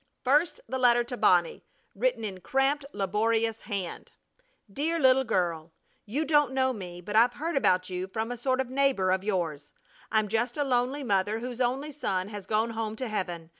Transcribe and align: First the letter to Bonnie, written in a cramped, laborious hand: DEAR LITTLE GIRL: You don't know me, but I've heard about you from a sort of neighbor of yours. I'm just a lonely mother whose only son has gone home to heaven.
First 0.23 0.61
the 0.67 0.79
letter 0.79 1.03
to 1.03 1.15
Bonnie, 1.15 1.63
written 1.93 2.23
in 2.23 2.37
a 2.37 2.41
cramped, 2.41 2.87
laborious 2.91 3.61
hand: 3.61 4.13
DEAR 4.73 4.97
LITTLE 4.97 5.25
GIRL: 5.25 5.73
You 6.07 6.25
don't 6.25 6.53
know 6.53 6.73
me, 6.73 7.01
but 7.01 7.15
I've 7.15 7.33
heard 7.33 7.55
about 7.55 7.87
you 7.91 8.07
from 8.07 8.31
a 8.31 8.35
sort 8.37 8.59
of 8.59 8.71
neighbor 8.71 9.11
of 9.11 9.23
yours. 9.23 9.73
I'm 10.11 10.27
just 10.27 10.57
a 10.57 10.63
lonely 10.63 11.03
mother 11.03 11.37
whose 11.37 11.61
only 11.61 11.91
son 11.91 12.29
has 12.29 12.47
gone 12.47 12.71
home 12.71 12.95
to 12.95 13.07
heaven. 13.07 13.49